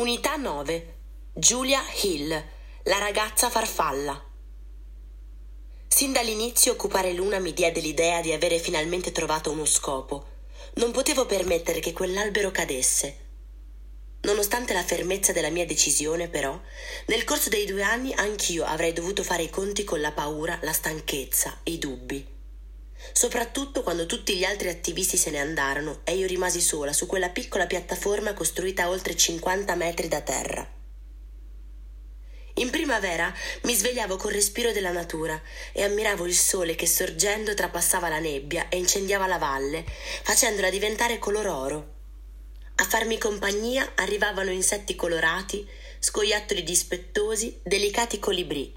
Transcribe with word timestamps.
Unità 0.00 0.36
9. 0.36 0.94
Julia 1.34 1.82
Hill, 2.00 2.30
la 2.84 2.98
ragazza 2.98 3.50
farfalla. 3.50 4.18
Sin 5.88 6.12
dall'inizio 6.12 6.72
occupare 6.72 7.12
Luna 7.12 7.38
mi 7.38 7.52
diede 7.52 7.80
l'idea 7.80 8.22
di 8.22 8.32
avere 8.32 8.58
finalmente 8.58 9.12
trovato 9.12 9.50
uno 9.50 9.66
scopo. 9.66 10.24
Non 10.76 10.90
potevo 10.90 11.26
permettere 11.26 11.80
che 11.80 11.92
quell'albero 11.92 12.50
cadesse. 12.50 13.18
Nonostante 14.22 14.72
la 14.72 14.84
fermezza 14.84 15.32
della 15.32 15.50
mia 15.50 15.66
decisione, 15.66 16.28
però, 16.28 16.58
nel 17.08 17.24
corso 17.24 17.50
dei 17.50 17.66
due 17.66 17.82
anni 17.82 18.14
anch'io 18.14 18.64
avrei 18.64 18.94
dovuto 18.94 19.22
fare 19.22 19.42
i 19.42 19.50
conti 19.50 19.84
con 19.84 20.00
la 20.00 20.12
paura, 20.12 20.58
la 20.62 20.72
stanchezza, 20.72 21.60
i 21.64 21.76
dubbi 21.76 22.38
soprattutto 23.12 23.82
quando 23.82 24.06
tutti 24.06 24.36
gli 24.36 24.44
altri 24.44 24.68
attivisti 24.68 25.16
se 25.16 25.30
ne 25.30 25.40
andarono 25.40 26.00
e 26.04 26.16
io 26.16 26.26
rimasi 26.26 26.60
sola 26.60 26.92
su 26.92 27.06
quella 27.06 27.30
piccola 27.30 27.66
piattaforma 27.66 28.34
costruita 28.34 28.84
a 28.84 28.88
oltre 28.88 29.16
50 29.16 29.74
metri 29.74 30.08
da 30.08 30.20
terra. 30.20 30.78
In 32.54 32.70
primavera 32.70 33.32
mi 33.62 33.74
svegliavo 33.74 34.16
col 34.16 34.32
respiro 34.32 34.72
della 34.72 34.90
natura 34.90 35.40
e 35.72 35.82
ammiravo 35.82 36.26
il 36.26 36.34
sole 36.34 36.74
che 36.74 36.86
sorgendo 36.86 37.54
trapassava 37.54 38.08
la 38.08 38.18
nebbia 38.18 38.68
e 38.68 38.76
incendiava 38.76 39.26
la 39.26 39.38
valle, 39.38 39.84
facendola 40.22 40.68
diventare 40.68 41.18
color 41.18 41.46
oro. 41.46 41.94
A 42.76 42.84
farmi 42.84 43.18
compagnia 43.18 43.92
arrivavano 43.94 44.50
insetti 44.50 44.94
colorati, 44.94 45.66
scoiattoli 45.98 46.62
dispettosi, 46.62 47.60
delicati 47.62 48.18
colibrì. 48.18 48.74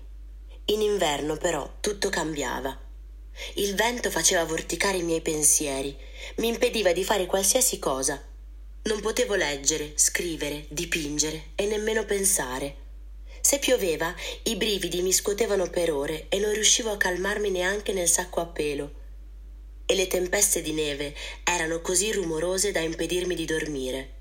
In 0.65 0.81
inverno 0.81 1.35
però 1.35 1.77
tutto 1.79 2.09
cambiava. 2.09 2.82
Il 3.55 3.73
vento 3.73 4.11
faceva 4.11 4.43
vorticare 4.43 4.97
i 4.97 5.03
miei 5.03 5.21
pensieri, 5.21 5.95
mi 6.35 6.49
impediva 6.49 6.93
di 6.93 7.03
fare 7.03 7.25
qualsiasi 7.25 7.79
cosa. 7.79 8.21
Non 8.83 9.01
potevo 9.01 9.33
leggere, 9.35 9.93
scrivere, 9.95 10.65
dipingere 10.69 11.51
e 11.55 11.65
nemmeno 11.65 12.05
pensare. 12.05 12.75
Se 13.41 13.57
pioveva, 13.57 14.13
i 14.43 14.55
brividi 14.55 15.01
mi 15.01 15.12
scuotevano 15.12 15.70
per 15.70 15.91
ore 15.91 16.27
e 16.29 16.37
non 16.37 16.53
riuscivo 16.53 16.91
a 16.91 16.98
calmarmi 16.98 17.49
neanche 17.49 17.91
nel 17.91 18.07
sacco 18.07 18.40
a 18.40 18.45
pelo. 18.45 19.01
E 19.85 19.95
le 19.95 20.07
tempeste 20.07 20.62
di 20.62 20.71
neve 20.71 21.15
erano 21.43 21.81
così 21.81 22.12
rumorose 22.12 22.71
da 22.71 22.79
impedirmi 22.81 23.35
di 23.35 23.45
dormire. 23.45 24.12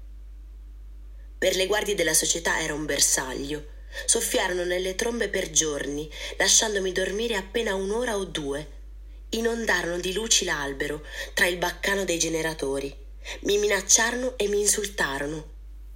Per 1.39 1.55
le 1.55 1.67
guardie 1.67 1.95
della 1.95 2.15
società 2.15 2.61
era 2.61 2.73
un 2.73 2.87
bersaglio. 2.87 3.67
Soffiarono 4.07 4.65
nelle 4.65 4.95
trombe 4.95 5.29
per 5.29 5.51
giorni, 5.51 6.11
lasciandomi 6.39 6.93
dormire 6.93 7.37
appena 7.37 7.75
un'ora 7.75 8.17
o 8.17 8.25
due 8.25 8.81
inondarono 9.35 9.99
di 9.99 10.13
luci 10.13 10.45
l'albero 10.45 11.05
tra 11.35 11.47
il 11.47 11.57
baccano 11.57 12.05
dei 12.05 12.19
generatori. 12.19 12.95
Mi 13.41 13.59
minacciarono 13.59 14.37
e 14.37 14.49
mi 14.49 14.61
insultarono. 14.61 15.51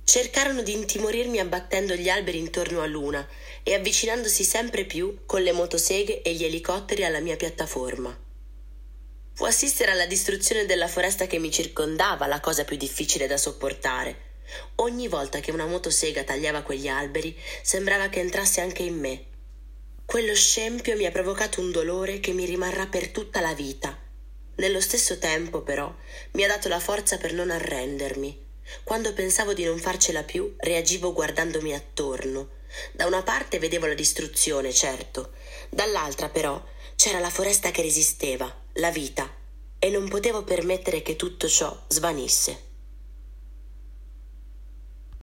Cercarono 0.04 0.62
di 0.62 0.72
intimorirmi 0.72 1.38
abbattendo 1.38 1.94
gli 1.94 2.08
alberi 2.08 2.38
intorno 2.38 2.80
a 2.80 2.86
Luna 2.86 3.26
e 3.62 3.74
avvicinandosi 3.74 4.44
sempre 4.44 4.84
più 4.84 5.24
con 5.26 5.42
le 5.42 5.52
motoseghe 5.52 6.22
e 6.22 6.32
gli 6.34 6.44
elicotteri 6.44 7.04
alla 7.04 7.20
mia 7.20 7.36
piattaforma. 7.36 8.16
Fu 9.34 9.44
assistere 9.44 9.90
alla 9.90 10.06
distruzione 10.06 10.64
della 10.64 10.88
foresta 10.88 11.26
che 11.26 11.38
mi 11.38 11.50
circondava 11.50 12.26
la 12.26 12.40
cosa 12.40 12.64
più 12.64 12.76
difficile 12.76 13.26
da 13.26 13.36
sopportare. 13.36 14.24
Ogni 14.76 15.08
volta 15.08 15.40
che 15.40 15.50
una 15.50 15.66
motosega 15.66 16.22
tagliava 16.22 16.62
quegli 16.62 16.86
alberi, 16.86 17.36
sembrava 17.62 18.08
che 18.08 18.20
entrasse 18.20 18.60
anche 18.60 18.84
in 18.84 18.98
me 18.98 19.34
quello 20.16 20.34
scempio 20.34 20.96
mi 20.96 21.04
ha 21.04 21.10
provocato 21.10 21.60
un 21.60 21.70
dolore 21.70 22.20
che 22.20 22.32
mi 22.32 22.46
rimarrà 22.46 22.86
per 22.86 23.08
tutta 23.08 23.42
la 23.42 23.52
vita. 23.52 23.94
Nello 24.54 24.80
stesso 24.80 25.18
tempo, 25.18 25.60
però, 25.60 25.94
mi 26.32 26.42
ha 26.42 26.48
dato 26.48 26.68
la 26.68 26.80
forza 26.80 27.18
per 27.18 27.34
non 27.34 27.50
arrendermi. 27.50 28.44
Quando 28.82 29.12
pensavo 29.12 29.52
di 29.52 29.64
non 29.64 29.76
farcela 29.76 30.22
più, 30.22 30.54
reagivo 30.56 31.12
guardandomi 31.12 31.74
attorno. 31.74 32.48
Da 32.92 33.04
una 33.04 33.22
parte 33.22 33.58
vedevo 33.58 33.84
la 33.84 33.92
distruzione, 33.92 34.72
certo, 34.72 35.32
dall'altra 35.68 36.30
però 36.30 36.64
c'era 36.96 37.18
la 37.18 37.28
foresta 37.28 37.70
che 37.70 37.82
resisteva, 37.82 38.50
la 38.76 38.90
vita, 38.90 39.30
e 39.78 39.90
non 39.90 40.08
potevo 40.08 40.44
permettere 40.44 41.02
che 41.02 41.16
tutto 41.16 41.46
ciò 41.46 41.78
svanisse. 41.88 42.65